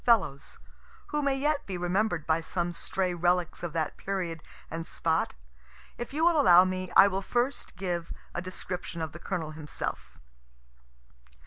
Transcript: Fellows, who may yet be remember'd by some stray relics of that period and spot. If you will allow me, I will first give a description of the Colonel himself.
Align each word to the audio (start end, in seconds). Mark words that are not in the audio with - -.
Fellows, 0.03 0.57
who 1.09 1.21
may 1.21 1.37
yet 1.37 1.67
be 1.67 1.77
remember'd 1.77 2.25
by 2.25 2.41
some 2.41 2.73
stray 2.73 3.13
relics 3.13 3.61
of 3.61 3.71
that 3.73 3.97
period 3.97 4.41
and 4.71 4.87
spot. 4.87 5.35
If 5.95 6.11
you 6.11 6.25
will 6.25 6.41
allow 6.41 6.65
me, 6.65 6.91
I 6.97 7.07
will 7.07 7.21
first 7.21 7.75
give 7.75 8.11
a 8.33 8.41
description 8.41 8.99
of 9.03 9.11
the 9.11 9.19
Colonel 9.19 9.51
himself. 9.51 10.17